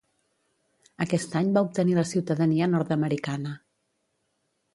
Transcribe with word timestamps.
Aquest 1.05 1.37
any 1.41 1.51
va 1.57 1.63
obtenir 1.67 1.93
la 1.99 2.05
ciutadania 2.13 2.69
nord-americana. 2.73 3.55